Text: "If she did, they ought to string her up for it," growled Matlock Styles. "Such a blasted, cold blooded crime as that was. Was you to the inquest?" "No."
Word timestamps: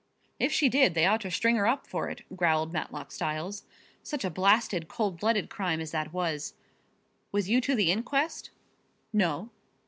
"If 0.39 0.51
she 0.51 0.67
did, 0.67 0.95
they 0.95 1.05
ought 1.05 1.21
to 1.21 1.29
string 1.29 1.57
her 1.57 1.67
up 1.67 1.85
for 1.85 2.09
it," 2.09 2.23
growled 2.35 2.73
Matlock 2.73 3.11
Styles. 3.11 3.65
"Such 4.01 4.25
a 4.25 4.31
blasted, 4.31 4.87
cold 4.87 5.19
blooded 5.19 5.47
crime 5.47 5.79
as 5.79 5.91
that 5.91 6.11
was. 6.11 6.55
Was 7.31 7.49
you 7.51 7.61
to 7.61 7.75
the 7.75 7.91
inquest?" 7.91 8.49
"No." 9.13 9.51